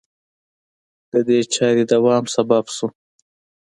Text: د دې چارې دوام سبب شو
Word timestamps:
د 1.11 1.13
دې 1.27 1.39
چارې 1.53 1.83
دوام 1.93 2.23
سبب 2.35 2.65
شو 2.75 2.87